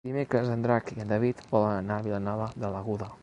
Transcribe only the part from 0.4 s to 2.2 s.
en Drac i en David volen anar a